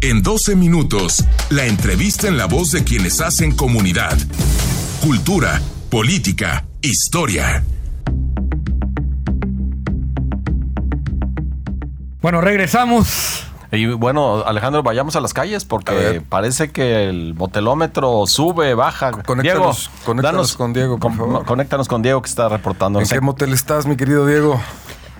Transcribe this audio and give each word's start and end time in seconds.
En 0.00 0.22
12 0.22 0.54
minutos, 0.54 1.24
la 1.50 1.66
entrevista 1.66 2.28
en 2.28 2.36
la 2.38 2.46
voz 2.46 2.70
de 2.70 2.84
quienes 2.84 3.20
hacen 3.20 3.54
comunidad. 3.54 4.16
Cultura, 5.02 5.60
política, 5.90 6.64
historia. 6.82 7.64
Bueno, 12.22 12.40
regresamos. 12.40 13.44
Y 13.70 13.86
bueno, 13.86 14.44
Alejandro, 14.46 14.82
vayamos 14.82 15.16
a 15.16 15.20
las 15.20 15.34
calles 15.34 15.64
porque 15.64 16.22
parece 16.26 16.70
que 16.70 17.08
el 17.08 17.34
motelómetro 17.34 18.24
sube, 18.26 18.74
baja. 18.74 19.10
Conéctanos, 19.10 19.42
Diego, 19.42 20.04
conéctanos 20.06 20.22
danos- 20.22 20.56
con 20.56 20.72
Diego, 20.72 20.98
por 20.98 21.10
con- 21.10 21.18
favor. 21.18 21.44
Conéctanos 21.44 21.88
con 21.88 22.02
Diego 22.02 22.22
que 22.22 22.30
está 22.30 22.48
reportando. 22.48 23.00
¿En 23.00 23.06
qué 23.06 23.20
motel 23.20 23.52
estás, 23.52 23.84
mi 23.86 23.96
querido 23.96 24.26
Diego? 24.26 24.58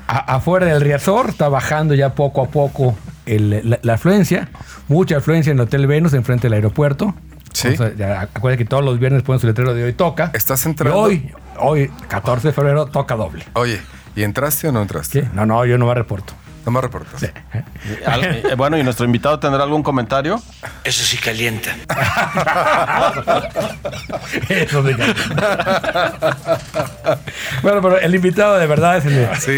A- 0.07 0.37
afuera 0.37 0.67
del 0.67 0.81
Riazor 0.81 1.29
está 1.31 1.49
bajando 1.51 1.95
ya 1.95 2.15
poco 2.15 2.41
a 2.43 2.47
poco 2.47 2.97
el- 3.29 3.71
la, 3.71 3.79
la 3.83 3.95
afluencia. 3.95 4.49
Mucha 4.89 5.19
afluencia 5.19 5.51
en 5.51 5.59
el 5.59 5.63
Hotel 5.65 5.87
Venus, 5.87 6.13
enfrente 6.15 6.45
del 6.47 6.55
aeropuerto. 6.55 7.15
Sí. 7.53 7.69
Acuérdense 7.69 8.59
que 8.59 8.65
todos 8.65 8.85
los 8.85 8.99
viernes 8.99 9.23
ponen 9.23 9.41
su 9.41 9.47
letrero 9.47 9.75
de 9.75 9.85
hoy 9.85 9.93
toca. 9.93 10.31
¿Estás 10.35 10.65
Y 10.67 10.69
entrando? 10.69 10.99
hoy, 10.99 11.31
hoy, 11.59 11.91
14 12.09 12.49
de 12.49 12.53
febrero, 12.53 12.87
toca 12.87 13.17
doble. 13.17 13.45
Oye, 13.55 13.81
¿y 14.15 14.23
entraste 14.23 14.69
o 14.69 14.73
no 14.73 14.83
entraste? 14.83 15.23
¿Qué? 15.23 15.29
No, 15.35 15.45
no, 15.47 15.65
yo 15.67 15.77
no 15.79 15.87
me 15.87 15.95
reporto. 15.95 16.35
No 16.69 16.73
me 16.73 16.83
reportas. 16.83 17.23
Al- 18.07 18.25
eh, 18.25 18.55
bueno, 18.55 18.77
¿y 18.77 18.83
nuestro 18.83 19.07
invitado 19.07 19.39
tendrá 19.41 19.63
algún 19.63 19.83
comentario? 19.83 20.39
Eso 20.85 21.03
sí 21.03 21.17
calienta. 21.17 21.71
Eso 24.51 24.83
me 24.83 24.91
encanta. 24.91 25.23
bueno, 27.63 27.81
pero 27.81 27.99
el 27.99 28.15
invitado 28.15 28.59
de 28.59 28.67
verdad 28.67 28.99
es 28.99 29.07
el 29.07 29.15
de 29.15 29.29
Sí. 29.37 29.57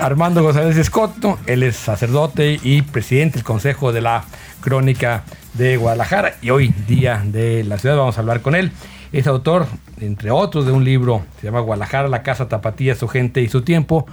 Armando 0.00 0.42
González 0.42 0.76
Escoto. 0.76 1.38
Él 1.46 1.62
es 1.62 1.76
sacerdote 1.76 2.58
y 2.60 2.82
presidente 2.82 3.34
del 3.36 3.44
Consejo 3.44 3.92
de 3.92 4.00
la 4.00 4.24
Crónica 4.60 5.22
de 5.54 5.76
Guadalajara. 5.76 6.34
Y 6.42 6.50
hoy, 6.50 6.74
día 6.88 7.22
de 7.24 7.62
la 7.62 7.78
ciudad, 7.78 7.96
vamos 7.96 8.16
a 8.16 8.20
hablar 8.20 8.40
con 8.40 8.56
él. 8.56 8.72
Es 9.12 9.28
autor, 9.28 9.68
entre 10.00 10.32
otros, 10.32 10.66
de 10.66 10.72
un 10.72 10.82
libro 10.82 11.24
que 11.36 11.42
se 11.42 11.46
llama 11.46 11.60
Guadalajara, 11.60 12.08
la 12.08 12.24
casa 12.24 12.48
tapatía, 12.48 12.96
su 12.96 13.06
gente 13.06 13.42
y 13.42 13.48
su 13.48 13.62
tiempo. 13.62 14.08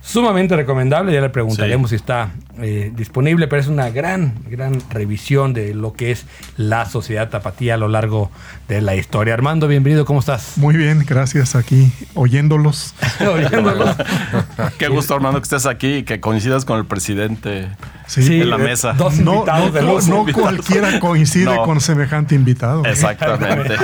Sumamente 0.00 0.56
recomendable, 0.56 1.12
ya 1.12 1.20
le 1.20 1.28
preguntaremos 1.30 1.90
si 1.90 1.96
está 1.96 2.30
eh, 2.58 2.92
disponible, 2.94 3.46
pero 3.48 3.60
es 3.62 3.68
una 3.68 3.90
gran, 3.90 4.34
gran 4.48 4.80
revisión 4.90 5.52
de 5.54 5.74
lo 5.74 5.92
que 5.92 6.10
es 6.10 6.26
la 6.56 6.86
sociedad 6.86 7.28
tapatía 7.28 7.74
a 7.74 7.76
lo 7.76 7.88
largo 7.88 8.30
de 8.68 8.80
la 8.80 8.96
historia. 8.96 9.34
Armando, 9.34 9.68
bienvenido, 9.68 10.04
¿cómo 10.04 10.20
estás? 10.20 10.52
Muy 10.56 10.76
bien, 10.76 11.04
gracias 11.06 11.54
aquí, 11.54 11.92
oyéndolos. 12.14 12.94
Oyéndolo. 13.20 13.94
Qué 14.78 14.88
gusto, 14.88 15.14
Armando, 15.14 15.40
que 15.40 15.44
estés 15.44 15.66
aquí 15.66 15.96
y 15.96 16.02
que 16.02 16.20
coincidas 16.20 16.64
con 16.64 16.78
el 16.78 16.86
presidente 16.86 17.68
Sí, 18.06 18.40
en 18.40 18.50
la 18.50 18.56
eh, 18.56 18.58
mesa. 18.58 18.92
Dos 18.98 19.18
No, 19.18 19.34
invitados 19.34 20.08
no, 20.08 20.24
de 20.24 20.32
cualquiera 20.32 20.98
coincide 20.98 21.44
No. 21.44 21.62
con 21.62 21.80
semejante 21.80 22.34
invitado. 22.34 22.84
¿eh? 22.84 22.90
Exactamente. 22.90 23.76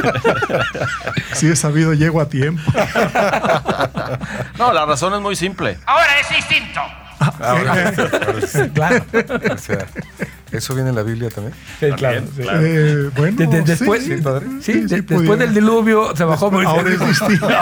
Si 1.33 1.47
he 1.47 1.55
sabido, 1.57 1.95
llego 1.95 2.21
a 2.21 2.29
tiempo. 2.29 2.63
no, 4.59 4.73
la 4.73 4.85
razón 4.87 5.15
es 5.15 5.21
muy 5.21 5.37
simple. 5.37 5.79
Ahora 5.87 6.19
es 6.21 6.29
distinto. 6.29 6.81
Ahora, 7.19 7.73
ahora 7.73 8.47
sí. 8.47 8.59
Claro, 8.75 9.05
O 9.55 9.59
sea, 9.59 9.87
¿eso 10.53 10.75
viene 10.75 10.91
en 10.91 10.97
la 10.97 11.03
Biblia 11.03 11.31
también? 11.31 11.55
sí, 11.81 11.87
claro, 11.97 12.23
sí. 12.37 12.43
Eh, 12.47 13.11
bueno, 13.17 13.37
De- 13.39 13.47
de- 13.47 13.59
sí, 13.63 13.65
después, 13.67 14.05
sí, 14.05 14.17
padre. 14.17 14.47
sí, 14.61 14.73
Sí, 14.73 14.81
de- 14.83 14.89
sí 14.89 15.01
después 15.03 15.39
del 15.39 15.55
diluvio 15.55 16.15
se 16.15 16.25
bajó 16.25 16.51
muy 16.51 16.65
Ahora 16.67 16.91
es 16.91 17.01
distinto. 17.01 17.49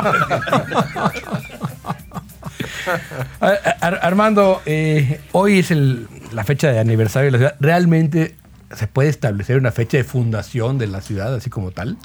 Ar- 3.40 3.76
Ar- 3.80 4.00
Armando, 4.02 4.62
eh, 4.66 5.20
hoy 5.32 5.58
es 5.60 5.70
el- 5.70 6.08
la 6.32 6.44
fecha 6.44 6.70
de 6.70 6.78
aniversario 6.78 7.26
de 7.28 7.32
la 7.32 7.38
ciudad. 7.38 7.56
¿Realmente 7.60 8.36
se 8.74 8.86
puede 8.88 9.08
establecer 9.08 9.56
una 9.58 9.72
fecha 9.72 9.96
de 9.96 10.04
fundación 10.04 10.78
de 10.78 10.86
la 10.86 11.00
ciudad 11.00 11.34
así 11.34 11.50
como 11.50 11.70
tal? 11.70 11.96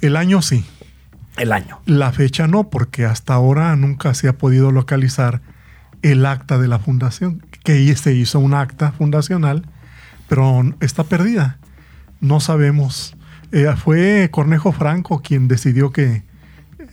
El 0.00 0.16
año 0.16 0.42
sí, 0.42 0.64
El 1.36 1.52
año. 1.52 1.80
la 1.86 2.12
fecha 2.12 2.46
no, 2.48 2.68
porque 2.70 3.04
hasta 3.06 3.34
ahora 3.34 3.74
nunca 3.76 4.12
se 4.14 4.28
ha 4.28 4.32
podido 4.34 4.70
localizar 4.72 5.40
el 6.02 6.26
acta 6.26 6.58
de 6.58 6.68
la 6.68 6.78
fundación, 6.78 7.42
que 7.64 7.94
se 7.96 8.12
hizo 8.14 8.38
un 8.40 8.54
acta 8.54 8.92
fundacional, 8.92 9.64
pero 10.28 10.62
está 10.80 11.04
perdida. 11.04 11.58
No 12.20 12.40
sabemos. 12.40 13.14
Eh, 13.52 13.72
fue 13.76 14.28
Cornejo 14.32 14.72
Franco 14.72 15.20
quien 15.22 15.46
decidió 15.48 15.92
que 15.92 16.22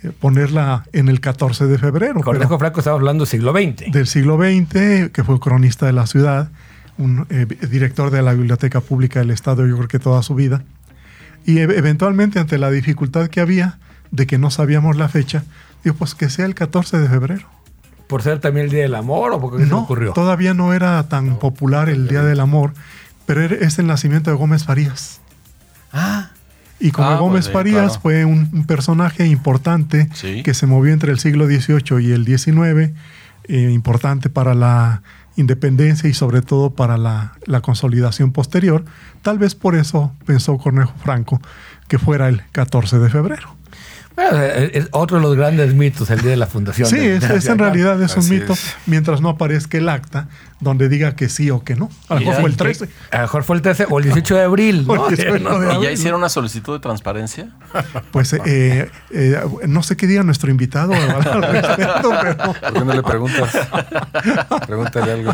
eh, 0.04 0.12
ponerla 0.20 0.84
en 0.94 1.08
el 1.10 1.20
14 1.22 1.66
de 1.68 1.78
febrero. 1.78 2.14
pero- 2.16 2.24
Cornejo 2.26 2.60
Franco 2.60 2.80
estamos 2.82 3.00
hablando 3.00 3.24
del 3.26 3.30
siglo 3.32 3.52
XX. 3.54 3.92
del 3.92 4.08
siglo 4.08 4.38
XX, 4.38 5.10
que 5.12 5.24
fue 5.24 5.40
cronista 5.40 5.86
de 5.86 5.94
la 5.94 6.06
ciudad, 6.06 6.52
un 6.98 7.26
eh, 7.30 7.46
director 7.72 8.12
de 8.12 8.22
la 8.22 8.34
Biblioteca 8.34 8.82
Pública 8.82 9.20
del 9.20 9.32
Estado, 9.32 9.66
yo 9.66 9.76
creo 9.78 9.88
que 9.88 10.00
toda 10.00 10.22
su 10.22 10.36
vida. 10.36 10.64
Y 11.46 11.60
e- 11.60 11.64
eventualmente, 11.64 12.40
ante 12.40 12.58
la 12.58 12.70
dificultad 12.72 13.28
que 13.30 13.40
había 13.40 13.80
de 14.12 14.28
que 14.28 14.38
no 14.38 14.52
sabíamos 14.52 14.98
la 14.98 15.08
fecha, 15.08 15.44
dijo, 15.84 15.96
pues 15.96 16.14
que 16.16 16.30
sea 16.30 16.46
el 16.46 16.56
14 16.56 16.98
de 17.00 17.08
febrero. 17.08 17.48
¿Por 18.10 18.24
ser 18.24 18.40
también 18.40 18.66
el 18.66 18.72
Día 18.72 18.82
del 18.82 18.96
Amor 18.96 19.32
o 19.32 19.40
porque 19.40 19.66
No, 19.66 19.84
ocurrió? 19.84 20.12
todavía 20.14 20.54
no 20.54 20.74
era 20.74 21.02
tan 21.08 21.38
popular 21.38 21.88
el 21.90 22.08
Día 22.10 22.24
del 22.24 22.40
Amor, 22.42 22.74
pero 23.26 23.42
es 23.44 23.80
el 23.80 23.88
nacimiento 23.88 24.32
de 24.32 24.36
Gómez 24.36 24.64
Farías. 24.66 25.22
Ah, 25.94 26.32
Y 26.82 26.92
como 26.92 27.08
Ah, 27.08 27.12
pues 27.12 27.20
Gómez 27.22 27.46
sí, 27.46 27.52
Farías 27.52 27.86
claro. 27.88 28.00
fue 28.02 28.26
un, 28.26 28.50
un 28.54 28.66
personaje 28.66 29.28
importante 29.28 30.10
Sí. 30.14 30.44
que 30.44 30.54
se 30.54 30.66
movió 30.66 30.92
entre 30.94 31.12
el 31.12 31.20
siglo 31.20 31.46
XVIII 31.46 32.00
y 32.02 32.12
el 32.14 32.26
XIX, 32.26 32.94
eh, 33.48 33.70
importante 33.72 34.30
para 34.30 34.54
la 34.56 35.02
independencia 35.36 36.10
y 36.10 36.14
sobre 36.14 36.42
todo 36.42 36.72
para 36.72 36.98
la, 36.98 37.34
la 37.46 37.62
consolidación 37.62 38.32
posterior, 38.32 38.86
tal 39.22 39.38
vez 39.38 39.56
por 39.56 39.76
eso 39.76 40.12
pensó 40.26 40.58
Cornejo 40.58 40.94
Franco 41.04 41.40
que 41.88 41.98
fuera 42.00 42.28
el 42.30 42.42
14 42.54 42.98
de 43.00 43.10
febrero. 43.10 43.56
Bueno, 44.30 44.44
es 44.44 44.72
es 44.76 44.88
otro 44.92 45.18
de 45.18 45.24
los 45.24 45.36
grandes 45.36 45.74
mitos, 45.74 46.10
el 46.10 46.22
Día 46.22 46.32
de 46.32 46.38
la 46.38 46.48
Fundación. 46.48 46.88
Sí, 46.90 46.98
de- 46.98 47.16
es, 47.16 47.22
de 47.22 47.30
la 47.30 47.36
es 47.36 47.46
en 47.48 47.60
realidad 47.60 48.02
es 48.02 48.14
un 48.16 48.20
Así 48.24 48.34
mito 48.34 48.54
es. 48.54 48.76
mientras 48.86 49.22
no 49.22 49.30
aparezca 49.30 49.78
el 49.78 49.90
acta 49.90 50.28
donde 50.62 50.90
diga 50.90 51.16
que 51.16 51.30
sí 51.30 51.50
o 51.52 51.64
que 51.64 51.76
no. 51.76 51.90
A 52.10 52.16
lo 52.16 52.20
mejor 52.20 52.36
fue 52.42 52.50
el 52.50 52.52
que- 52.58 52.64
13. 52.64 52.90
A 53.12 53.16
lo 53.18 53.22
mejor 53.24 53.44
fue 53.44 53.56
el 53.56 53.62
13 53.62 53.88
o 53.90 53.98
el 54.00 54.04
18 54.06 54.36
de 54.36 54.44
abril. 54.44 54.86
O 54.90 54.96
¿no? 54.96 55.08
el 55.10 55.16
18 55.16 55.40
No, 55.50 55.60
de 55.60 55.68
no. 55.68 55.80
¿Y 55.80 55.84
ya 55.84 55.92
hicieron 55.92 56.20
una 56.20 56.30
solicitud 56.30 56.74
de 56.74 56.80
transparencia? 56.82 57.50
Pues 58.12 58.34
eh, 58.34 58.90
eh, 59.12 59.40
no 59.68 59.84
sé 59.84 59.96
qué 59.96 60.08
diga 60.08 60.24
nuestro 60.24 60.50
invitado 60.52 60.94
al 60.94 61.42
respecto, 61.54 62.12
pero 62.22 62.38
¿Por 62.38 62.74
qué 62.74 62.80
no 62.86 62.94
le 62.94 63.04
preguntas? 63.04 63.52
Pregúntale 64.68 65.12
algo. 65.14 65.34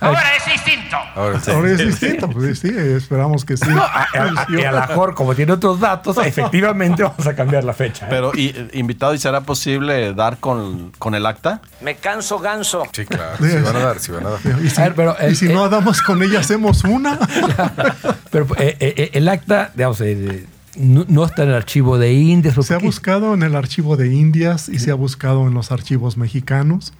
Ahora 0.00 0.22
es 0.36 0.44
distinto. 0.52 0.96
Ahora 1.14 1.40
sí. 1.40 1.50
ahora 1.50 1.70
es 1.72 1.78
distinto. 1.78 2.28
Pues 2.30 2.58
sí, 2.58 2.68
esperamos 2.76 3.44
que 3.44 3.56
sí. 3.56 3.68
A- 3.70 4.02
a- 4.12 4.46
Y 4.50 4.62
a 4.64 4.72
lo 4.72 4.80
mejor, 4.80 5.14
como 5.14 5.34
tiene 5.34 5.52
otros 5.52 5.80
datos, 5.80 6.16
efectivamente 6.18 7.02
vamos 7.02 7.26
a 7.26 7.34
cambiar 7.34 7.64
la 7.64 7.72
fecha. 7.72 8.06
¿eh? 8.06 8.08
Pero, 8.20 8.32
y, 8.34 8.48
eh, 8.48 8.68
invitado, 8.74 9.14
¿y 9.14 9.18
será 9.18 9.40
posible 9.40 10.12
dar 10.12 10.36
con, 10.38 10.92
con 10.98 11.14
el 11.14 11.24
acta? 11.24 11.62
Me 11.80 11.94
canso 11.96 12.38
ganso. 12.38 12.82
Sí, 12.92 13.06
claro. 13.06 13.38
Sí 13.38 13.56
van 13.64 13.76
a 13.76 13.78
dar, 13.78 13.98
sí 13.98 14.12
van 14.12 14.26
a 14.26 14.30
dar. 14.30 14.40
Y 14.62 14.68
si, 14.68 14.78
A 14.78 14.84
ver, 14.84 14.94
pero, 14.94 15.16
y 15.18 15.24
eh, 15.24 15.34
si 15.34 15.46
eh, 15.46 15.54
no 15.54 15.66
damos 15.70 16.02
con 16.02 16.22
ella, 16.22 16.40
hacemos 16.40 16.84
una. 16.84 17.18
Pero 18.30 18.46
eh, 18.58 18.76
eh, 18.78 18.94
eh, 18.96 19.10
el 19.14 19.26
acta, 19.28 19.72
digamos, 19.74 20.02
eh, 20.02 20.46
no, 20.76 21.06
no 21.08 21.24
está 21.24 21.44
en 21.44 21.48
el 21.48 21.54
archivo 21.54 21.96
de 21.96 22.12
Indias. 22.12 22.54
¿por 22.54 22.64
Se 22.64 22.74
ha 22.74 22.78
buscado 22.78 23.32
en 23.32 23.42
el 23.42 23.56
archivo 23.56 23.96
de 23.96 24.12
Indias 24.12 24.68
y 24.68 24.78
se 24.80 24.90
ha 24.90 24.94
buscado 24.94 25.46
en 25.46 25.54
los 25.54 25.72
archivos 25.72 26.18
mexicanos, 26.18 26.92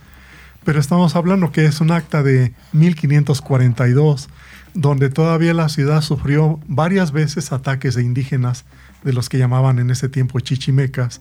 pero 0.64 0.80
estamos 0.80 1.16
hablando 1.16 1.53
que 1.53 1.66
es 1.66 1.82
un 1.82 1.91
acta 1.91 2.22
de 2.22 2.54
1542, 2.72 4.30
donde 4.75 5.10
todavía 5.10 5.54
la 5.54 5.69
ciudad 5.69 6.00
sufrió 6.03 6.60
varias 6.66 7.12
veces 7.12 7.53
ataques 7.53 7.94
de 7.94 8.03
indígenas, 8.03 8.64
de 9.04 9.12
los 9.12 9.28
que 9.28 9.38
llamaban 9.38 9.78
en 9.78 9.91
ese 9.91 10.08
tiempo 10.08 10.41
chichimecas, 10.41 11.20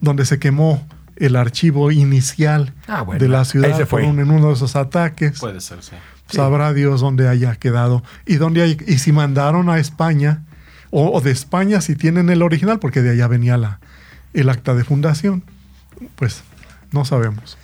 donde 0.00 0.24
se 0.26 0.38
quemó 0.38 0.86
el 1.16 1.36
archivo 1.36 1.90
inicial 1.92 2.72
Ah, 2.86 3.02
bueno, 3.02 3.20
de 3.22 3.28
la 3.28 3.44
ciudad 3.44 3.76
se 3.76 3.86
fue. 3.86 4.04
un- 4.06 4.18
en 4.20 4.30
uno 4.30 4.48
de 4.48 4.54
esos 4.54 4.74
ataques. 4.76 5.38
Puede 5.38 5.60
ser, 5.60 5.82
sí. 5.82 5.92
Sabrá 6.28 6.72
Dios 6.72 7.00
dónde 7.00 7.28
haya 7.28 7.56
quedado. 7.56 8.02
Y 8.26 8.36
dónde 8.36 8.62
hay- 8.62 8.78
y 8.86 8.98
si 8.98 9.12
mandaron 9.12 9.68
a 9.68 9.78
España, 9.78 10.44
o, 10.90 11.10
o 11.10 11.20
de 11.20 11.30
España 11.30 11.80
si 11.80 11.94
tienen 11.96 12.30
el 12.30 12.42
original, 12.42 12.78
porque 12.78 13.02
de 13.02 13.10
allá 13.10 13.26
venía 13.28 13.56
la, 13.56 13.80
el 14.32 14.48
acta 14.48 14.74
de 14.74 14.84
fundación. 14.84 15.42
Pues 16.16 16.42
no 16.92 17.04
sabemos. 17.04 17.58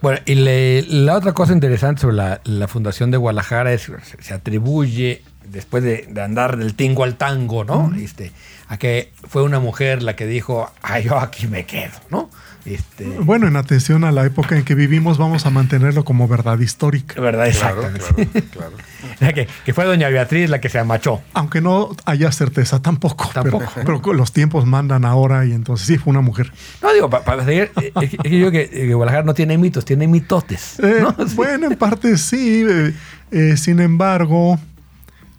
Bueno, 0.00 0.18
y 0.24 0.34
le- 0.34 0.82
la 0.82 1.14
otra 1.16 1.32
cosa 1.32 1.52
interesante 1.52 2.00
sobre 2.00 2.16
la, 2.16 2.40
la 2.44 2.68
fundación 2.68 3.10
de 3.10 3.18
Guadalajara 3.18 3.72
es 3.72 3.90
se 4.20 4.32
atribuye, 4.34 5.22
después 5.54 5.82
de, 5.82 6.06
de 6.10 6.20
andar 6.22 6.56
del 6.58 6.74
tingo 6.74 7.04
al 7.04 7.16
tango, 7.16 7.64
¿no? 7.64 7.92
Este, 7.96 8.32
a 8.68 8.76
que 8.76 9.12
fue 9.28 9.42
una 9.42 9.60
mujer 9.60 10.02
la 10.02 10.16
que 10.16 10.26
dijo, 10.26 10.70
ah, 10.82 10.98
yo 11.00 11.18
aquí 11.18 11.46
me 11.46 11.64
quedo, 11.64 11.92
¿no? 12.10 12.28
Este, 12.66 13.04
Bueno, 13.20 13.46
en 13.46 13.56
atención 13.56 14.04
a 14.04 14.10
la 14.12 14.24
época 14.24 14.56
en 14.56 14.64
que 14.64 14.74
vivimos, 14.74 15.18
vamos 15.18 15.44
a 15.44 15.50
mantenerlo 15.50 16.02
como 16.02 16.26
verdad 16.26 16.58
histórica. 16.58 17.20
¿Verdad? 17.20 17.50
Claro, 17.52 17.86
Exactamente. 17.94 18.42
claro, 18.44 18.72
claro. 19.18 19.34
Que, 19.34 19.46
que 19.66 19.74
fue 19.74 19.84
doña 19.84 20.08
Beatriz 20.08 20.48
la 20.48 20.62
que 20.62 20.70
se 20.70 20.78
amachó. 20.78 21.20
Aunque 21.34 21.60
no 21.60 21.90
haya 22.06 22.32
certeza 22.32 22.80
tampoco. 22.80 23.28
Tampoco. 23.34 23.66
Pero, 23.74 24.00
pero 24.02 24.14
los 24.14 24.32
tiempos 24.32 24.64
mandan 24.64 25.04
ahora 25.04 25.44
y 25.44 25.52
entonces 25.52 25.86
sí 25.86 25.98
fue 25.98 26.12
una 26.12 26.22
mujer. 26.22 26.50
No, 26.82 26.90
digo, 26.94 27.10
pa- 27.10 27.22
para 27.22 27.44
seguir, 27.44 27.70
eh, 27.82 27.92
es 28.00 28.08
que- 28.10 28.16
es 28.16 28.22
que 28.22 28.30
yo 28.30 28.36
digo 28.38 28.50
que, 28.50 28.62
eh, 28.62 28.68
que 28.70 28.94
Guadalajara 28.94 29.24
no 29.24 29.34
tiene 29.34 29.58
mitos, 29.58 29.84
tiene 29.84 30.08
mitotes. 30.08 30.78
Eh, 30.80 31.00
¿no? 31.02 31.14
Sí. 31.28 31.34
Bueno, 31.36 31.66
en 31.70 31.76
parte 31.76 32.16
sí. 32.16 32.64
eh, 32.66 32.94
eh, 33.30 33.56
sin 33.58 33.78
embargo, 33.80 34.58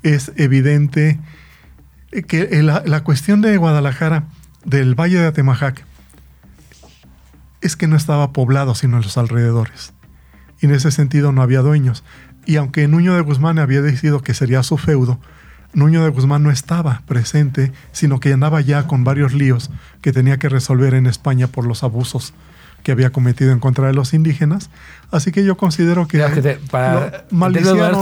es 0.05 0.31
evidente 0.35 1.19
que 2.27 2.47
la, 2.61 2.83
la 2.85 3.03
cuestión 3.03 3.41
de 3.41 3.57
Guadalajara, 3.57 4.25
del 4.63 4.93
Valle 4.93 5.19
de 5.19 5.27
Atemajac, 5.27 5.83
es 7.61 7.75
que 7.75 7.87
no 7.87 7.95
estaba 7.95 8.31
poblado 8.31 8.75
sino 8.75 8.97
en 8.97 9.03
los 9.03 9.17
alrededores. 9.17 9.93
Y 10.61 10.67
en 10.67 10.75
ese 10.75 10.91
sentido 10.91 11.31
no 11.31 11.41
había 11.41 11.61
dueños. 11.61 12.03
Y 12.45 12.57
aunque 12.57 12.87
Nuño 12.87 13.15
de 13.15 13.21
Guzmán 13.21 13.57
había 13.57 13.81
decidido 13.81 14.21
que 14.21 14.35
sería 14.35 14.61
su 14.61 14.77
feudo, 14.77 15.19
Nuño 15.73 16.03
de 16.03 16.09
Guzmán 16.09 16.43
no 16.43 16.51
estaba 16.51 17.01
presente, 17.07 17.73
sino 17.91 18.19
que 18.19 18.31
andaba 18.31 18.61
ya 18.61 18.87
con 18.87 19.03
varios 19.03 19.33
líos 19.33 19.71
que 20.01 20.13
tenía 20.13 20.37
que 20.37 20.49
resolver 20.49 20.93
en 20.93 21.07
España 21.07 21.47
por 21.47 21.65
los 21.65 21.83
abusos 21.83 22.33
que 22.85 22.91
había 22.91 23.09
cometido 23.09 23.51
en 23.51 23.59
contra 23.59 23.87
de 23.87 23.93
los 23.93 24.13
indígenas. 24.13 24.69
Así 25.09 25.31
que 25.31 25.43
yo 25.43 25.57
considero 25.57 26.07
que, 26.07 26.23
que 26.35 26.41
te- 26.41 26.55
para 26.69 27.25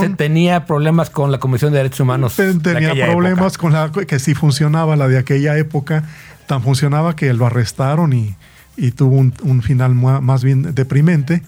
se 0.00 0.10
tenía 0.10 0.66
problemas 0.66 1.08
con 1.08 1.32
la 1.32 1.38
Comisión 1.38 1.72
de 1.72 1.78
Derechos 1.78 2.00
Humanos. 2.00 2.36
Ten- 2.36 2.58
de 2.60 2.74
tenía 2.74 2.90
aquella 2.90 3.06
problemas 3.06 3.54
época. 3.54 3.60
con 3.60 3.72
la 3.72 4.06
que 4.06 4.18
sí 4.18 4.34
funcionaba 4.34 4.94
la 4.96 5.08
de 5.08 5.16
aquella 5.16 5.56
época, 5.56 6.04
tan 6.46 6.62
funcionaba 6.62 7.16
que 7.16 7.32
lo 7.32 7.46
arrestaron 7.46 8.12
y, 8.12 8.36
y 8.76 8.90
tuvo 8.90 9.16
un, 9.16 9.32
un 9.42 9.62
final 9.62 9.94
más 9.94 10.44
bien 10.44 10.74
deprimente. 10.74 11.42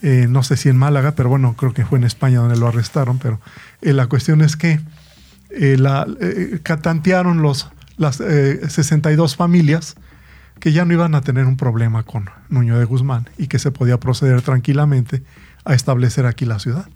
Eh, 0.00 0.26
no 0.30 0.42
sé 0.42 0.56
si 0.56 0.70
en 0.70 0.76
Málaga, 0.78 1.12
pero 1.16 1.28
bueno, 1.28 1.54
creo 1.54 1.74
que 1.74 1.84
fue 1.84 1.98
en 1.98 2.04
España 2.04 2.38
donde 2.38 2.56
lo 2.56 2.66
arrestaron, 2.68 3.18
pero 3.18 3.40
eh, 3.82 3.92
la 3.92 4.06
cuestión 4.06 4.40
es 4.40 4.56
que 4.56 4.80
eh, 5.50 5.76
la, 5.78 6.06
eh, 6.20 6.60
catantearon 6.62 7.42
los, 7.42 7.68
las 7.98 8.20
eh, 8.20 8.60
62 8.70 9.36
familias 9.36 9.96
que 10.60 10.72
ya 10.72 10.84
no 10.84 10.92
iban 10.92 11.14
a 11.14 11.20
tener 11.20 11.44
un 11.46 11.56
problema 11.56 12.02
con 12.02 12.30
Nuño 12.48 12.78
de 12.78 12.84
Guzmán 12.84 13.28
y 13.38 13.46
que 13.48 13.58
se 13.58 13.70
podía 13.70 13.98
proceder 14.00 14.42
tranquilamente 14.42 15.22
a 15.64 15.74
establecer 15.74 16.26
aquí 16.26 16.44
la 16.44 16.58
ciudad. 16.58 16.86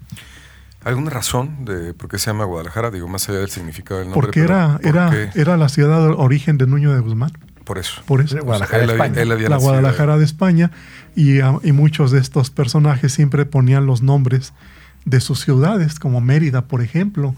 ¿Alguna 0.83 1.09
razón 1.11 1.63
de 1.63 1.93
por 1.93 2.09
qué 2.09 2.17
se 2.19 2.27
llama 2.27 2.43
Guadalajara? 2.43 2.91
Digo, 2.91 3.07
más 3.07 3.29
allá 3.29 3.39
del 3.39 3.49
significado 3.49 3.99
del 4.01 4.09
nombre. 4.09 4.21
Porque 4.27 4.41
era, 4.41 4.77
¿por 4.79 4.85
era, 4.87 5.09
qué? 5.11 5.29
era 5.39 5.55
la 5.55 5.69
ciudad 5.69 6.01
de 6.07 6.13
origen 6.13 6.57
de 6.57 6.67
Nuño 6.67 6.93
de 6.93 6.99
Guzmán. 6.99 7.31
Por 7.63 7.77
eso. 7.77 8.01
Por 8.05 8.19
eso. 8.19 8.37
Guadalajara, 8.41 8.83
él, 8.83 8.89
había- 8.89 9.03
España. 9.05 9.21
él 9.21 9.31
había 9.31 9.49
la 9.49 9.55
nacido 9.55 9.69
Guadalajara 9.71 10.17
de 10.17 10.25
España. 10.25 10.71
Y, 11.15 11.39
ah, 11.39 11.57
y 11.63 11.71
muchos 11.71 12.11
de 12.11 12.19
estos 12.19 12.49
personajes 12.49 13.13
siempre 13.13 13.45
ponían 13.45 13.85
los 13.85 14.01
nombres 14.01 14.51
de 15.05 15.21
sus 15.21 15.39
ciudades, 15.41 15.99
como 15.99 16.19
Mérida, 16.19 16.65
por 16.67 16.81
ejemplo, 16.81 17.35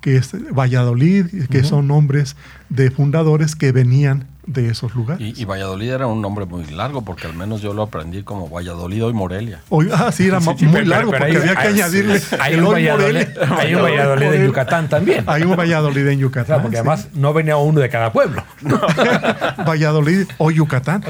que 0.00 0.16
es 0.16 0.32
Valladolid, 0.54 1.26
que 1.50 1.64
son 1.64 1.88
nombres 1.88 2.36
de 2.68 2.90
fundadores 2.90 3.56
que 3.56 3.72
venían 3.72 4.26
de 4.46 4.68
esos 4.70 4.94
lugares. 4.94 5.20
Y, 5.36 5.42
y 5.42 5.44
Valladolid 5.44 5.90
era 5.90 6.06
un 6.06 6.22
nombre 6.22 6.44
muy 6.46 6.64
largo, 6.66 7.02
porque 7.02 7.26
al 7.26 7.34
menos 7.34 7.60
yo 7.62 7.74
lo 7.74 7.82
aprendí 7.82 8.22
como 8.22 8.48
Valladolid 8.48 9.02
y 9.08 9.12
Morelia. 9.12 9.60
Hoy- 9.70 9.90
ah, 9.92 10.12
sí, 10.12 10.28
era 10.28 10.40
Sí, 10.40 10.46
ma- 10.46 10.56
sí, 10.56 10.64
muy 10.66 10.74
pero- 10.74 10.86
largo 10.86 11.10
pero 11.10 11.24
porque 11.24 11.36
hay- 11.36 11.42
había 11.42 11.54
que 11.56 11.66
hay- 11.68 11.74
añadirle 11.74 12.22
Hay 12.40 12.54
el 12.54 12.60
un 12.60 12.66
hoy 12.66 12.72
Valladolid, 12.74 13.26
Morelia. 13.38 13.56
hay 13.58 13.74
un 13.74 13.82
Valladolid 13.82 14.32
en. 14.32 14.46
Yucatán 14.46 14.88
también. 14.88 15.24
Hay 15.26 15.42
un 15.42 15.56
Valladolid 15.56 16.06
en 16.06 16.18
Yucatán. 16.20 16.62
porque 16.62 16.76
sí. 16.76 16.80
además 16.80 17.08
no 17.14 17.32
venía 17.32 17.56
uno 17.56 17.80
de 17.80 17.88
cada 17.88 18.12
pueblo. 18.12 18.42
Valladolid 19.66 20.26
o 20.38 20.50
Yucatán. 20.50 21.02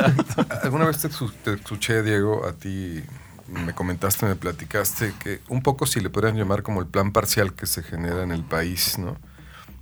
Alguna 0.62 0.86
vez 0.86 0.98
te 0.98 1.52
escuché, 1.54 2.02
Diego, 2.02 2.46
a 2.46 2.52
ti 2.52 3.02
me 3.48 3.72
comentaste, 3.74 4.26
me 4.26 4.36
platicaste 4.36 5.12
que 5.22 5.40
un 5.48 5.62
poco 5.62 5.86
si 5.86 6.00
le 6.00 6.10
podrían 6.10 6.36
llamar 6.36 6.62
como 6.62 6.80
el 6.80 6.86
plan 6.86 7.12
parcial 7.12 7.52
que 7.54 7.66
se 7.66 7.82
genera 7.82 8.22
en 8.22 8.32
el 8.32 8.42
país, 8.44 8.98
¿no? 8.98 9.16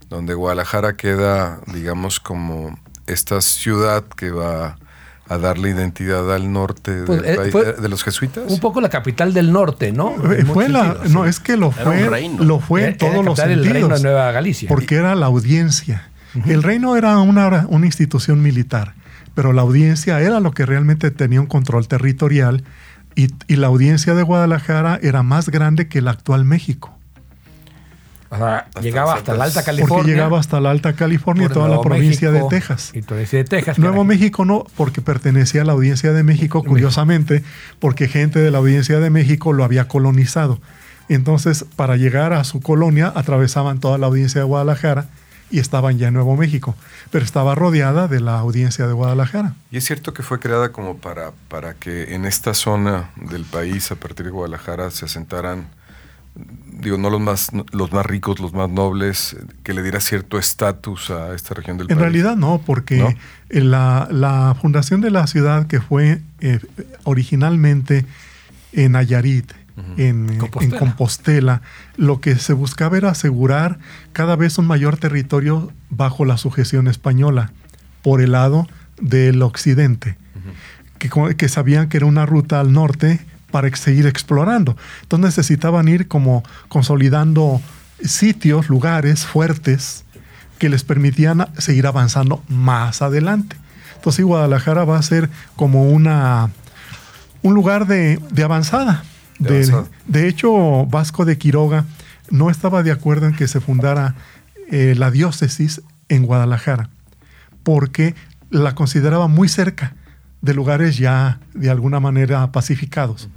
Donde 0.09 0.35
Guadalajara 0.35 0.97
queda, 0.97 1.61
digamos, 1.69 2.19
como 2.19 2.77
esta 3.13 3.41
ciudad 3.41 4.05
que 4.05 4.31
va 4.31 4.79
a 5.29 5.39
darle 5.39 5.71
identidad 5.71 6.35
al 6.35 6.53
norte 6.53 7.05
Pues, 7.07 7.23
del 7.23 7.33
eh, 7.33 7.37
país, 7.37 7.53
fue 7.53 7.73
de 7.75 7.89
los 7.89 8.03
jesuitas. 8.03 8.45
Un 8.49 8.59
poco 8.59 8.81
la 8.81 8.89
capital 8.89 9.33
del 9.33 9.53
norte, 9.53 9.93
¿no? 9.93 10.15
Eh, 10.33 10.45
fue 10.45 10.69
la, 10.69 10.97
no, 11.09 11.23
sí. 11.23 11.31
es 11.31 11.39
que 11.39 11.57
lo 11.57 11.71
fue, 11.71 12.09
reino. 12.09 12.43
lo 12.43 12.59
fue 12.59 12.89
en 12.89 12.99
todos 12.99 13.13
era 13.15 13.23
los 13.23 13.39
sentidos. 13.39 13.73
reino 13.73 13.89
de 13.89 14.03
Nueva 14.03 14.33
Galicia. 14.33 14.69
Porque 14.69 14.97
era 14.97 15.15
la 15.15 15.27
audiencia. 15.27 16.11
El 16.47 16.63
reino 16.63 16.97
era 16.97 17.19
una, 17.19 17.67
una 17.69 17.87
institución 17.87 18.41
militar, 18.43 18.95
pero 19.35 19.53
la 19.53 19.63
audiencia 19.63 20.21
era 20.21 20.41
lo 20.41 20.53
que 20.53 20.65
realmente 20.67 21.11
tenía 21.11 21.41
un 21.41 21.47
control 21.49 21.89
territorial 21.89 22.63
y, 23.17 23.29
y 23.49 23.57
la 23.57 23.67
audiencia 23.67 24.15
de 24.15 24.23
Guadalajara 24.23 24.99
era 25.03 25.23
más 25.25 25.49
grande 25.49 25.89
que 25.89 25.99
el 25.99 26.09
actual 26.09 26.45
México. 26.45 26.97
O 28.31 28.37
sea, 28.37 28.69
llegaba 28.81 29.15
hasta 29.15 29.35
la 29.35 29.45
Alta 29.45 29.61
Porque 29.61 29.67
California. 29.67 30.15
llegaba 30.15 30.39
hasta 30.39 30.61
la 30.61 30.71
Alta 30.71 30.93
California 30.95 31.47
y 31.47 31.53
toda 31.53 31.69
la 31.69 31.81
provincia 31.81 32.31
México 32.31 32.49
de 32.49 32.57
Texas. 32.57 32.91
Y 32.95 33.03
provincia 33.03 33.39
de 33.39 33.45
Texas. 33.45 33.79
Nuevo 33.79 34.05
México 34.05 34.45
no, 34.45 34.65
porque 34.77 35.03
pertenecía 35.03 35.63
a 35.63 35.65
la 35.65 35.73
Audiencia 35.73 36.13
de 36.13 36.23
México, 36.23 36.63
curiosamente, 36.63 37.43
porque 37.81 38.07
gente 38.07 38.39
de 38.39 38.51
la 38.53 38.59
Audiencia 38.59 39.01
de 39.01 39.11
México 39.11 39.53
lo 39.53 39.65
había 39.65 39.89
colonizado. 39.89 40.61
Entonces, 41.09 41.65
para 41.75 41.97
llegar 41.97 42.33
a 42.33 42.45
su 42.45 42.61
colonia, 42.61 43.13
atravesaban 43.17 43.81
toda 43.81 43.99
la 43.99 44.07
Audiencia 44.07 44.41
de 44.43 44.47
Guadalajara 44.47 45.09
y 45.51 45.59
estaban 45.59 45.99
ya 45.99 46.07
en 46.09 46.15
Nuevo 46.15 46.37
México, 46.37 46.77
pero 47.11 47.25
estaba 47.25 47.57
rodeada 47.57 48.07
de 48.07 48.21
la 48.21 48.39
Audiencia 48.39 48.87
de 48.87 48.93
Guadalajara. 48.93 49.55
Y 49.73 49.79
es 49.79 49.85
cierto 49.85 50.15
que 50.15 50.23
fue 50.23 50.39
creada 50.39 50.71
como 50.71 50.99
para, 50.99 51.33
para 51.49 51.75
que 51.75 52.15
en 52.15 52.25
esta 52.25 52.55
zona 52.55 53.11
del 53.17 53.45
país, 53.45 53.91
a 53.91 53.97
partir 53.97 54.27
de 54.27 54.31
Guadalajara, 54.31 54.93
se 54.93 55.07
asentaran, 55.07 55.67
digo, 56.81 56.97
no 56.97 57.11
los 57.11 57.21
más, 57.21 57.51
los 57.73 57.93
más 57.93 58.07
ricos, 58.07 58.41
los 58.41 58.53
más 58.53 58.69
nobles, 58.71 59.37
que 59.63 59.75
le 59.75 59.83
diera 59.83 60.01
cierto 60.01 60.39
estatus 60.39 61.11
a 61.11 61.35
esta 61.35 61.55
región 61.55 61.77
del 61.77 61.85
En 61.91 61.97
país. 61.97 62.01
realidad 62.01 62.37
no, 62.37 62.61
porque 62.65 62.97
¿No? 62.99 63.15
en 63.51 63.71
la, 63.71 64.09
la 64.11 64.57
fundación 64.61 65.01
de 65.01 65.11
la 65.11 65.27
ciudad 65.27 65.67
que 65.67 65.81
fue 65.81 66.21
eh, 66.41 66.59
originalmente 67.05 68.07
en 68.73 68.93
Nayarit, 68.93 69.53
en, 69.97 70.31
eh, 70.31 70.39
Compostela. 70.39 70.65
en 70.75 70.79
Compostela, 70.79 71.63
lo 71.97 72.21
que 72.21 72.37
se 72.37 72.53
buscaba 72.53 72.97
era 72.97 73.11
asegurar 73.11 73.79
cada 74.13 74.37
vez 74.37 74.59
un 74.59 74.67
mayor 74.67 74.97
territorio 74.97 75.73
bajo 75.91 76.25
la 76.25 76.37
sujeción 76.37 76.87
española 76.89 77.53
por 78.03 78.21
el 78.21 78.33
lado 78.33 78.69
del 79.01 79.43
occidente, 79.43 80.17
que, 80.99 81.11
que 81.37 81.49
sabían 81.49 81.89
que 81.89 81.97
era 81.99 82.07
una 82.07 82.27
ruta 82.27 82.61
al 82.61 82.73
norte 82.73 83.21
para 83.51 83.75
seguir 83.77 84.07
explorando. 84.07 84.77
Entonces 85.03 85.37
necesitaban 85.37 85.89
ir 85.89 86.09
como 86.09 86.43
consolidando 86.69 87.61
sitios, 88.03 88.69
lugares 88.69 89.27
fuertes 89.27 90.05
que 90.59 90.69
les 90.69 90.85
permitían 90.85 91.49
seguir 91.59 91.87
avanzando 91.87 92.43
más 92.49 93.03
adelante. 93.03 93.57
Entonces 93.97 94.25
Guadalajara 94.25 94.85
va 94.85 94.99
a 94.99 95.03
ser 95.03 95.31
como 95.57 95.91
una 95.91 96.51
un 97.43 97.55
lugar 97.55 97.87
de, 97.87 98.21
de 98.31 98.43
avanzada. 98.43 99.05
De 99.39 99.49
De, 99.49 99.73
avanzada. 99.73 99.97
de 100.07 100.29
hecho, 100.29 100.87
Vasco 100.87 101.25
de 101.25 101.39
Quiroga 101.39 101.85
no 102.31 102.51
estaba 102.51 102.83
de 102.83 102.93
acuerdo 102.93 103.27
en 103.27 103.35
que 103.35 103.49
se 103.49 103.61
fundara 103.61 104.15
eh, 104.71 104.95
la 104.97 105.11
diócesis 105.11 105.83
en 106.09 106.27
Guadalajara, 106.27 106.91
porque 107.63 108.15
la 108.51 108.75
consideraba 108.75 109.29
muy 109.29 109.49
cerca 109.49 109.95
de 110.43 110.55
lugares 110.55 110.99
ya 110.99 111.41
de 111.55 111.71
alguna 111.71 112.01
manera 112.01 112.53
pacificados. 112.53 113.29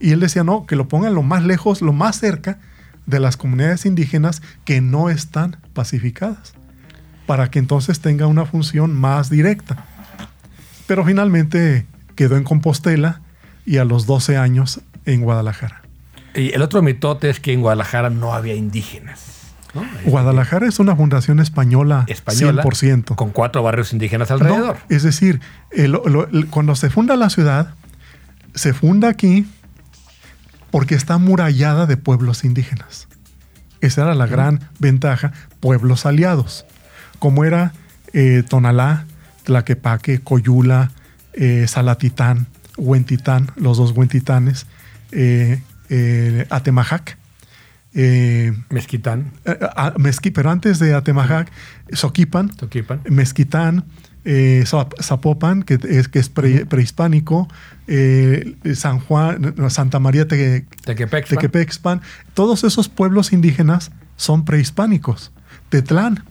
Y 0.00 0.10
él 0.10 0.20
decía, 0.20 0.44
no, 0.44 0.66
que 0.66 0.76
lo 0.76 0.88
pongan 0.88 1.14
lo 1.14 1.22
más 1.22 1.44
lejos, 1.44 1.80
lo 1.80 1.92
más 1.92 2.18
cerca 2.18 2.58
de 3.06 3.20
las 3.20 3.36
comunidades 3.36 3.86
indígenas 3.86 4.42
que 4.64 4.80
no 4.80 5.10
están 5.10 5.56
pacificadas, 5.72 6.54
para 7.26 7.50
que 7.50 7.58
entonces 7.58 8.00
tenga 8.00 8.26
una 8.26 8.44
función 8.44 8.94
más 8.94 9.30
directa. 9.30 9.86
Pero 10.86 11.04
finalmente 11.04 11.86
quedó 12.16 12.36
en 12.36 12.44
Compostela 12.44 13.20
y 13.64 13.78
a 13.78 13.84
los 13.84 14.06
12 14.06 14.36
años 14.36 14.80
en 15.06 15.22
Guadalajara. 15.22 15.82
Y 16.34 16.52
el 16.52 16.62
otro 16.62 16.82
mitote 16.82 17.30
es 17.30 17.40
que 17.40 17.52
en 17.52 17.60
Guadalajara 17.60 18.10
no 18.10 18.34
había 18.34 18.54
indígenas. 18.54 19.31
¿No? 19.74 19.82
Guadalajara 20.04 20.66
es 20.66 20.78
una 20.78 20.94
fundación 20.96 21.40
española, 21.40 22.04
española 22.08 22.62
100%. 22.62 23.14
con 23.16 23.30
cuatro 23.30 23.62
barrios 23.62 23.92
indígenas 23.92 24.28
No, 24.30 24.34
alrededor. 24.36 24.76
es 24.88 25.02
decir, 25.02 25.40
el- 25.70 25.92
lo- 25.92 26.28
el- 26.28 26.46
cuando 26.48 26.74
se 26.76 26.90
funda 26.90 27.16
la 27.16 27.30
ciudad, 27.30 27.74
se 28.54 28.72
funda 28.74 29.08
aquí 29.08 29.46
porque 30.70 30.94
está 30.94 31.14
amurallada 31.14 31.86
de 31.86 31.96
pueblos 31.96 32.44
indígenas. 32.44 33.08
Esa 33.80 34.02
era 34.02 34.14
la 34.14 34.26
gran 34.26 34.60
ventaja, 34.78 35.32
pueblos 35.60 36.06
aliados, 36.06 36.64
como 37.18 37.44
era 37.44 37.72
eh, 38.14 38.42
Tonalá, 38.48 39.06
Tlaquepaque, 39.44 40.20
Coyula, 40.20 40.90
eh, 41.32 41.64
Salatitán, 41.66 42.46
Huentitán, 42.76 43.50
los 43.56 43.78
dos 43.78 43.92
Huentitanes, 43.92 44.66
eh, 45.12 45.60
Atemajac, 46.50 47.16
eh, 47.94 48.52
Mezquitán, 48.70 49.32
eh, 49.44 49.58
ah, 49.76 49.94
Mezqui- 49.96 50.32
pero 50.32 50.50
antes 50.50 50.78
de 50.78 50.94
Atemajac, 50.94 51.50
Soquipan, 51.92 52.48
Toquipan. 52.48 53.00
Mezquitán, 53.08 53.84
eh, 54.24 54.62
Zap- 54.66 54.94
Zapopan, 55.02 55.62
que 55.62 55.78
es, 55.88 56.08
que 56.08 56.18
es 56.18 56.28
pre- 56.28 56.64
prehispánico, 56.66 57.48
eh, 57.88 58.56
San 58.74 59.00
Juan, 59.00 59.54
Santa 59.68 59.98
María 59.98 60.26
Te- 60.28 60.64
Tequepexpan. 60.84 61.38
Tequepexpan, 61.38 62.00
todos 62.34 62.64
esos 62.64 62.88
pueblos 62.88 63.32
indígenas 63.32 63.90
son 64.16 64.44
prehispánicos. 64.44 65.32
Tetlán, 65.68 66.22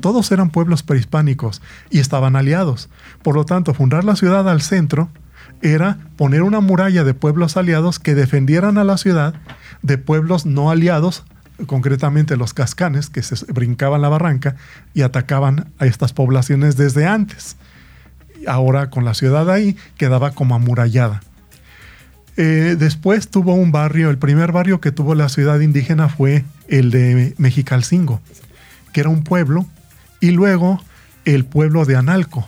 todos 0.00 0.32
eran 0.32 0.48
pueblos 0.48 0.82
prehispánicos 0.82 1.60
y 1.90 1.98
estaban 1.98 2.34
aliados. 2.36 2.88
Por 3.22 3.34
lo 3.34 3.44
tanto, 3.44 3.74
fundar 3.74 4.04
la 4.04 4.16
ciudad 4.16 4.48
al 4.48 4.62
centro 4.62 5.10
era 5.62 5.98
poner 6.16 6.42
una 6.42 6.60
muralla 6.60 7.04
de 7.04 7.14
pueblos 7.14 7.56
aliados 7.56 7.98
que 7.98 8.14
defendieran 8.14 8.78
a 8.78 8.84
la 8.84 8.98
ciudad 8.98 9.34
de 9.82 9.98
pueblos 9.98 10.46
no 10.46 10.70
aliados 10.70 11.24
concretamente 11.66 12.36
los 12.36 12.52
cascanes, 12.52 13.08
que 13.08 13.22
se 13.22 13.50
brincaban 13.52 14.02
la 14.02 14.08
barranca 14.08 14.56
y 14.92 15.02
atacaban 15.02 15.72
a 15.78 15.86
estas 15.86 16.12
poblaciones 16.12 16.76
desde 16.76 17.06
antes. 17.06 17.56
Ahora 18.46 18.90
con 18.90 19.04
la 19.04 19.14
ciudad 19.14 19.50
ahí 19.50 19.76
quedaba 19.96 20.32
como 20.32 20.54
amurallada. 20.54 21.22
Eh, 22.36 22.76
después 22.78 23.28
tuvo 23.28 23.54
un 23.54 23.72
barrio, 23.72 24.10
el 24.10 24.18
primer 24.18 24.52
barrio 24.52 24.80
que 24.80 24.92
tuvo 24.92 25.14
la 25.14 25.30
ciudad 25.30 25.60
indígena 25.60 26.10
fue 26.10 26.44
el 26.68 26.90
de 26.90 27.34
Mexicalcingo, 27.38 28.20
que 28.92 29.00
era 29.00 29.08
un 29.08 29.24
pueblo, 29.24 29.66
y 30.20 30.32
luego 30.32 30.82
el 31.24 31.46
pueblo 31.46 31.86
de 31.86 31.96
Analco, 31.96 32.46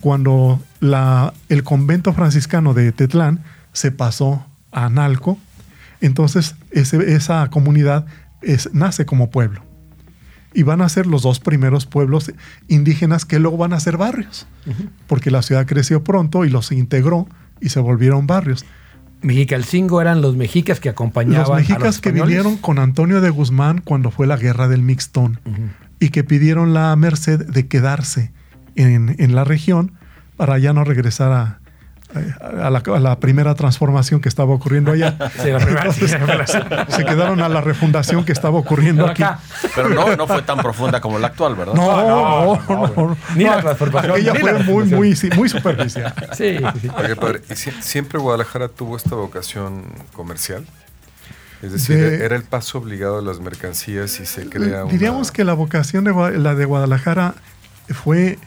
cuando 0.00 0.60
la, 0.80 1.32
el 1.48 1.62
convento 1.64 2.12
franciscano 2.12 2.72
de 2.74 2.92
Tetlán 2.92 3.42
se 3.72 3.92
pasó 3.92 4.46
a 4.72 4.86
Analco, 4.86 5.38
entonces 6.00 6.54
ese- 6.70 7.14
esa 7.14 7.48
comunidad 7.50 8.06
es- 8.42 8.70
nace 8.72 9.04
como 9.06 9.30
pueblo. 9.30 9.62
Y 10.54 10.62
van 10.64 10.80
a 10.80 10.88
ser 10.88 11.06
los 11.06 11.22
dos 11.22 11.38
primeros 11.38 11.86
pueblos 11.86 12.32
indígenas 12.66 13.24
que 13.24 13.38
luego 13.38 13.56
van 13.56 13.72
a 13.72 13.80
ser 13.80 13.96
barrios, 13.96 14.46
porque 15.06 15.30
la 15.30 15.42
ciudad 15.42 15.66
creció 15.66 16.02
pronto 16.02 16.44
y 16.44 16.50
los 16.50 16.72
integró 16.72 17.28
y 17.60 17.68
se 17.68 17.78
volvieron 17.80 18.26
barrios. 18.26 18.64
Mexicalcingo 19.22 20.00
eran 20.00 20.22
los 20.22 20.34
mexicas 20.36 20.80
que 20.80 20.88
acompañaban 20.88 21.42
Los 21.42 21.50
a 21.50 21.54
mexicas 21.56 21.82
los 21.82 22.00
que 22.00 22.10
vinieron 22.26 22.56
con 22.56 22.78
Antonio 22.78 23.20
de 23.20 23.28
Guzmán 23.30 23.82
cuando 23.84 24.10
fue 24.10 24.26
la 24.26 24.36
guerra 24.38 24.66
del 24.66 24.80
Mixtón 24.82 25.38
y 26.00 26.08
que 26.08 26.24
pidieron 26.24 26.72
la 26.72 26.96
merced 26.96 27.44
de 27.46 27.68
quedarse 27.68 28.32
en, 28.82 29.16
en 29.18 29.34
la 29.34 29.44
región 29.44 29.92
para 30.36 30.58
ya 30.58 30.72
no 30.72 30.84
regresar 30.84 31.32
a, 31.32 31.58
a 32.64 32.70
la, 32.70 32.78
a 32.84 32.98
la 32.98 33.20
primera 33.20 33.54
transformación 33.54 34.20
que 34.20 34.28
estaba 34.28 34.52
ocurriendo 34.52 34.90
allá. 34.90 35.16
Sí, 35.42 35.50
la 35.50 35.58
primera- 35.58 35.92
sí, 35.92 36.06
la 36.08 36.16
primera. 36.18 36.46
Se 36.88 37.04
quedaron 37.04 37.40
a 37.40 37.48
la 37.48 37.60
refundación 37.60 38.24
que 38.24 38.32
estaba 38.32 38.58
ocurriendo 38.58 39.06
Pero 39.14 39.28
aquí. 39.28 39.40
Pero 39.76 39.88
no, 39.90 40.16
no 40.16 40.26
fue 40.26 40.42
tan 40.42 40.58
profunda 40.58 41.00
como 41.00 41.18
la 41.18 41.28
actual, 41.28 41.54
¿verdad? 41.54 41.74
No, 41.74 41.86
no, 41.86 42.06
no, 42.08 42.62
no, 42.68 42.86
no, 42.96 43.06
no. 43.10 43.16
ni 43.36 43.44
la 43.44 43.60
transformación, 43.60 44.12
Aquella 44.12 44.34
fue 44.34 44.58
muy, 44.64 44.84
muy, 44.86 45.14
sí, 45.16 45.28
muy 45.36 45.48
superficial. 45.48 46.12
Sí, 46.32 46.56
sí, 46.58 46.80
sí. 46.82 46.88
Oye, 46.96 47.16
padre, 47.16 47.42
¿y 47.48 47.52
sie- 47.52 47.80
siempre 47.80 48.18
Guadalajara 48.18 48.68
tuvo 48.68 48.96
esta 48.96 49.14
vocación 49.14 49.84
comercial? 50.12 50.66
Es 51.62 51.72
decir, 51.72 51.96
De- 51.98 52.24
era 52.24 52.34
el 52.36 52.42
paso 52.42 52.78
obligado 52.78 53.20
de 53.20 53.26
las 53.26 53.38
mercancías 53.38 54.18
y 54.20 54.26
se 54.26 54.48
crea 54.48 54.84
una- 54.84 54.90
Diríamos 54.92 55.30
que 55.30 55.44
la 55.44 55.52
vocación 55.52 56.04
de 56.04 56.12
Gua- 56.12 56.32
la 56.34 56.54
de 56.54 56.64
Guadalajara 56.64 57.34
fue 57.90 58.38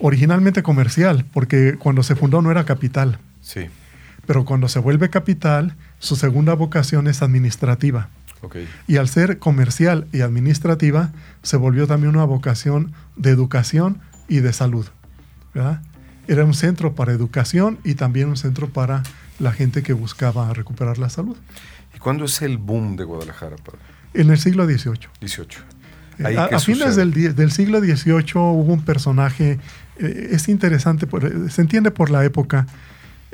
originalmente 0.00 0.62
comercial, 0.62 1.24
porque 1.32 1.76
cuando 1.78 2.02
se 2.02 2.14
fundó 2.14 2.42
no 2.42 2.50
era 2.50 2.64
capital. 2.64 3.18
Sí, 3.40 3.66
Pero 4.26 4.44
cuando 4.44 4.68
se 4.68 4.78
vuelve 4.78 5.08
capital, 5.08 5.74
su 5.98 6.14
segunda 6.16 6.54
vocación 6.54 7.08
es 7.08 7.22
administrativa. 7.22 8.08
ok. 8.42 8.56
Y 8.86 8.96
al 8.98 9.08
ser 9.08 9.38
comercial 9.38 10.06
y 10.12 10.20
administrativa, 10.20 11.10
se 11.42 11.56
volvió 11.56 11.86
también 11.86 12.14
una 12.14 12.24
vocación 12.24 12.92
de 13.16 13.30
educación 13.30 14.00
y 14.28 14.40
de 14.40 14.52
salud. 14.52 14.86
¿verdad? 15.54 15.80
Era 16.26 16.44
un 16.44 16.52
centro 16.54 16.94
para 16.94 17.12
educación 17.12 17.78
y 17.84 17.94
también 17.94 18.28
un 18.28 18.36
centro 18.36 18.68
para 18.68 19.02
la 19.38 19.52
gente 19.52 19.82
que 19.82 19.94
buscaba 19.94 20.52
recuperar 20.52 20.98
la 20.98 21.08
salud. 21.08 21.36
¿Y 21.94 21.98
cuándo 21.98 22.26
es 22.26 22.42
el 22.42 22.58
boom 22.58 22.96
de 22.96 23.04
Guadalajara, 23.04 23.56
padre? 23.56 23.78
En 24.14 24.30
el 24.30 24.38
siglo 24.38 24.66
XVIII. 24.66 25.08
18. 25.20 25.60
Eh, 26.18 26.22
Ahí, 26.26 26.36
A, 26.36 26.48
¿qué 26.48 26.54
a 26.56 26.60
fines 26.60 26.96
del, 26.96 27.50
siglo 27.52 27.80
XVIII 27.80 28.32
hubo 28.34 28.72
un 28.72 28.82
personaje, 28.82 29.58
eh, 29.98 30.28
es 30.32 30.48
interesante, 30.48 31.06
por- 31.06 31.50
se 31.50 31.60
entiende 31.60 31.90
por 31.90 32.10
la 32.10 32.24
época. 32.24 32.66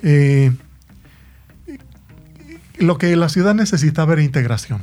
eh, 0.03 0.53
lo 2.79 2.99
que 2.99 3.15
la 3.17 3.29
ciudad 3.29 3.55
necesitaba 3.55 4.15
era 4.15 4.23
integración, 4.23 4.83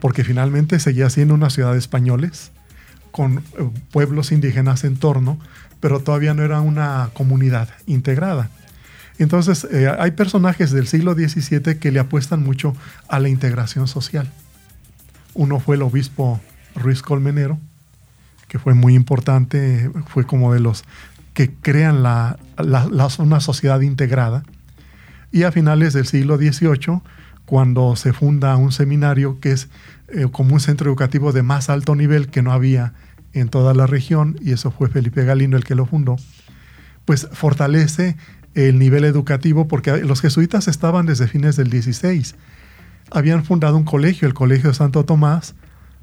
porque 0.00 0.24
finalmente 0.24 0.78
seguía 0.80 1.10
siendo 1.10 1.34
una 1.34 1.50
ciudad 1.50 1.72
de 1.72 1.78
españoles, 1.78 2.50
con 3.10 3.38
eh, 3.38 3.42
pueblos 3.90 4.32
indígenas 4.32 4.84
en 4.84 4.96
torno, 4.96 5.38
pero 5.80 6.00
todavía 6.00 6.34
no 6.34 6.42
era 6.42 6.60
una 6.60 7.10
comunidad 7.14 7.68
integrada. 7.86 8.50
Entonces, 9.18 9.66
eh, 9.70 9.90
hay 9.98 10.12
personajes 10.12 10.70
del 10.70 10.86
siglo 10.86 11.14
XVII 11.14 11.78
que 11.78 11.90
le 11.92 12.00
apuestan 12.00 12.42
mucho 12.42 12.74
a 13.08 13.18
la 13.18 13.28
integración 13.28 13.88
social. 13.88 14.30
Uno 15.34 15.60
fue 15.60 15.76
el 15.76 15.82
obispo 15.82 16.40
Ruiz 16.78 17.02
Colmenero, 17.02 17.58
que 18.48 18.58
fue 18.58 18.74
muy 18.74 18.94
importante, 18.94 19.90
fue 20.06 20.24
como 20.24 20.52
de 20.52 20.60
los 20.60 20.84
que 21.34 21.52
crean 21.52 22.02
la, 22.02 22.38
una 23.18 23.40
sociedad 23.40 23.80
integrada. 23.80 24.42
Y 25.30 25.44
a 25.44 25.52
finales 25.52 25.92
del 25.92 26.06
siglo 26.06 26.36
XVIII, 26.36 27.00
cuando 27.44 27.94
se 27.96 28.12
funda 28.12 28.56
un 28.56 28.72
seminario 28.72 29.38
que 29.40 29.52
es 29.52 29.68
eh, 30.08 30.26
como 30.32 30.54
un 30.54 30.60
centro 30.60 30.90
educativo 30.90 31.32
de 31.32 31.42
más 31.42 31.68
alto 31.70 31.94
nivel 31.94 32.28
que 32.28 32.42
no 32.42 32.52
había 32.52 32.94
en 33.34 33.48
toda 33.48 33.74
la 33.74 33.86
región, 33.86 34.38
y 34.42 34.52
eso 34.52 34.70
fue 34.70 34.88
Felipe 34.88 35.24
Galino 35.24 35.56
el 35.56 35.64
que 35.64 35.74
lo 35.74 35.86
fundó, 35.86 36.16
pues 37.04 37.28
fortalece 37.32 38.16
el 38.54 38.78
nivel 38.78 39.04
educativo 39.04 39.68
porque 39.68 39.98
los 39.98 40.20
jesuitas 40.20 40.66
estaban 40.66 41.06
desde 41.06 41.28
fines 41.28 41.56
del 41.56 41.70
16. 41.70 42.34
Habían 43.10 43.44
fundado 43.44 43.76
un 43.76 43.84
colegio, 43.84 44.26
el 44.26 44.34
Colegio 44.34 44.70
de 44.70 44.74
Santo 44.74 45.04
Tomás, 45.04 45.54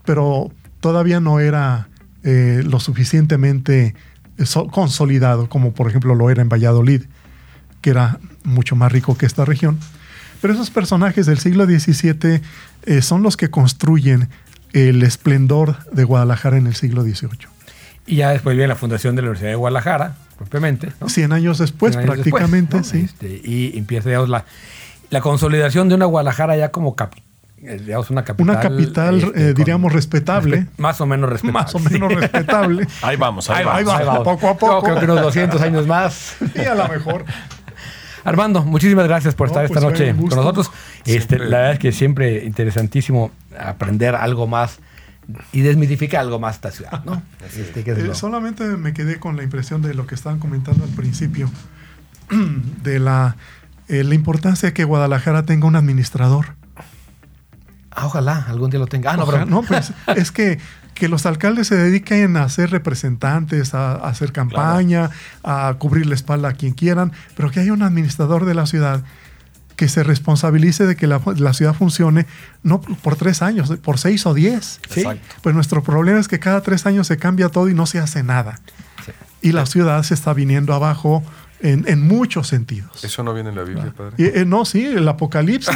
pero 0.06 0.52
todavía 0.80 1.20
no 1.20 1.40
era 1.40 1.88
eh, 2.24 2.64
lo 2.66 2.80
suficientemente 2.80 3.96
eh, 4.38 4.46
so- 4.46 4.68
consolidado 4.68 5.48
como 5.50 5.74
por 5.74 5.88
ejemplo 5.90 6.16
lo 6.16 6.30
era 6.30 6.42
en 6.42 6.50
Valladolid, 6.50 7.04
que 7.82 7.90
era 7.92 8.20
mucho 8.44 8.76
más 8.76 8.92
rico 8.92 9.18
que 9.18 9.26
esta 9.26 9.46
región. 9.46 9.80
Pero 10.42 10.54
esos 10.54 10.70
personajes 10.70 11.26
del 11.26 11.40
siglo 11.40 11.66
XVII 11.66 12.42
eh, 12.84 13.02
son 13.02 13.24
los 13.24 13.38
que 13.38 13.50
construyen 13.50 14.30
el 14.74 15.02
esplendor 15.04 15.78
de 15.92 16.04
Guadalajara 16.04 16.58
en 16.58 16.68
el 16.68 16.76
siglo 16.76 17.04
XVIII. 17.04 17.48
Y 18.08 18.18
ya 18.18 18.30
después 18.32 18.56
viene 18.56 18.68
la 18.68 18.76
fundación 18.76 19.16
de 19.16 19.22
la 19.24 19.30
Universidad 19.30 19.52
de 19.52 19.56
Guadalajara, 19.56 20.16
propiamente. 20.38 20.92
¿no? 21.02 21.10
Cien 21.10 21.32
años 21.32 21.58
después, 21.58 21.96
años 21.96 22.06
prácticamente, 22.12 22.78
después, 22.78 22.94
¿no? 22.94 23.00
sí. 23.00 23.06
Este, 23.06 23.42
y 23.50 23.78
empieza 23.78 24.10
digamos, 24.10 24.30
la, 24.30 24.46
la 25.10 25.22
consolidación 25.22 25.90
de 25.90 25.96
una 25.96 26.06
Guadalajara 26.06 26.58
ya 26.58 26.70
como 26.70 26.96
cap- 26.96 27.16
eh, 27.16 27.22
digamos, 27.66 28.10
una 28.10 28.24
capital. 28.24 28.50
Una 28.56 28.60
capital, 28.62 29.16
este, 29.24 29.50
eh, 29.50 29.54
diríamos, 29.54 29.92
respetable. 29.94 30.62
respe- 30.62 30.68
más 30.78 31.02
o 31.02 31.06
menos 31.06 31.30
respetable. 31.30 31.64
Más 31.64 31.76
o 31.76 31.80
menos 31.80 32.10
sí. 32.10 32.16
respetable. 32.16 32.88
Ahí 33.02 33.16
vamos, 33.18 33.50
ahí, 33.50 33.66
Ahí 33.68 33.84
vamos. 33.84 34.08
va, 34.08 34.24
Poco 34.24 34.50
a 34.50 34.58
poco. 34.58 34.76
Yo 34.78 34.84
creo 34.84 35.00
que 35.00 35.06
unos 35.06 35.22
200 35.22 35.62
años 35.62 35.88
más. 35.88 36.36
Y 36.56 36.60
a 36.60 36.76
lo 36.76 36.88
mejor. 36.88 37.26
Armando, 38.24 38.64
muchísimas 38.64 39.06
gracias 39.08 39.36
por 39.36 39.48
No, 39.48 39.52
estar 39.54 39.68
pues, 39.68 39.78
esta 39.78 39.90
noche 39.90 40.16
con 40.20 40.30
nosotros. 40.30 40.72
Este, 41.06 41.38
la 41.38 41.58
verdad 41.58 41.74
es 41.74 41.80
que 41.80 41.92
siempre 41.92 42.44
interesantísimo 42.44 43.30
aprender 43.60 44.16
algo 44.16 44.48
más 44.48 44.80
y 45.54 45.62
desmitificar 45.62 46.22
algo 46.22 46.40
más 46.40 46.56
esta 46.56 46.72
ciudad, 46.72 47.04
¿no? 47.06 47.22
Este, 47.56 47.84
que 47.84 47.92
es 47.92 47.98
Eh, 48.00 48.16
solamente 48.16 48.64
me 48.78 48.94
quedé 48.94 49.20
con 49.20 49.38
la 49.38 49.44
impresión 49.44 49.82
de 49.84 49.94
lo 49.94 50.08
que 50.08 50.16
estaban 50.16 50.40
comentando 50.40 50.84
al 50.86 50.90
principio, 50.92 51.52
de 52.84 53.00
la, 53.00 53.36
eh, 53.88 54.04
la 54.04 54.16
importancia 54.16 54.70
de 54.70 54.74
que 54.74 54.84
Guadalajara 54.86 55.44
tenga 55.46 55.68
un 55.68 55.76
administrador. 55.76 56.55
Ah, 57.96 58.06
ojalá 58.08 58.46
algún 58.50 58.70
día 58.70 58.80
lo 58.80 58.88
tenga. 58.88 59.12
Ah, 59.12 59.18
no, 59.18 59.24
Ojalá- 59.24 59.40
pero 59.46 59.50
no, 59.52 59.64
pues 59.64 59.94
es 60.18 60.32
que, 60.32 60.60
que 60.94 61.08
los 61.08 61.26
alcaldes 61.26 61.68
se 61.68 61.76
dediquen 61.76 62.36
a 62.38 62.48
ser 62.50 62.70
representantes, 62.72 63.74
a, 63.74 63.94
a 63.94 64.10
hacer 64.10 64.32
campaña, 64.34 65.10
a 65.44 65.74
cubrir 65.80 66.06
la 66.06 66.16
espalda 66.16 66.50
a 66.50 66.54
quien 66.54 66.74
quieran, 66.74 67.12
pero 67.36 67.50
que 67.52 67.60
haya 67.62 67.74
un 67.74 67.82
administrador 67.84 68.46
de 68.46 68.54
la 68.54 68.66
ciudad 68.66 69.04
que 69.78 69.90
se 69.90 70.04
responsabilice 70.04 70.86
de 70.86 70.96
que 70.96 71.06
la, 71.06 71.20
la 71.38 71.54
ciudad 71.54 71.74
funcione 71.74 72.26
no 72.64 72.80
por 72.80 73.18
tres 73.18 73.42
años, 73.42 73.70
por 73.82 73.98
seis 73.98 74.26
o 74.26 74.34
diez. 74.34 74.80
Sí. 74.90 75.02
Exacto. 75.02 75.36
Pues 75.42 75.54
nuestro 75.56 75.84
problema 75.84 76.20
es 76.20 76.28
que 76.30 76.40
cada 76.40 76.62
tres 76.62 76.86
años 76.86 77.08
se 77.08 77.18
cambia 77.18 77.50
todo 77.50 77.68
y 77.70 77.74
no 77.74 77.86
se 77.86 78.00
hace 78.00 78.24
nada. 78.24 78.60
Sí. 79.06 79.12
Y 79.42 79.52
la 79.52 79.66
ciudad 79.66 80.02
se 80.04 80.14
está 80.14 80.34
viniendo 80.34 80.74
abajo 80.74 81.24
en, 81.60 81.86
en 81.88 82.08
muchos 82.08 82.48
sentidos. 82.48 83.04
¿Eso 83.04 83.24
no 83.24 83.34
viene 83.34 83.50
en 83.50 83.56
la 83.56 83.64
Biblia, 83.64 83.94
padre? 83.96 84.14
Y, 84.18 84.26
eh, 84.26 84.46
no, 84.46 84.66
sí, 84.66 84.86
el 84.86 85.08
apocalipsis. 85.08 85.76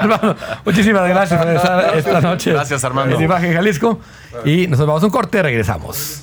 Hermano, 0.00 0.36
muchísimas 0.64 1.08
gracias 1.08 1.42
por 1.42 1.54
estar 1.54 1.96
esta 1.96 2.20
noche. 2.20 2.52
Gracias, 2.52 2.84
Armando. 2.84 3.16
En 3.16 3.22
Imagen 3.22 3.52
Jalisco. 3.54 4.00
Y 4.44 4.66
nos 4.66 4.78
vamos 4.80 5.02
a 5.02 5.06
un 5.06 5.12
corte, 5.12 5.42
regresamos. 5.42 6.22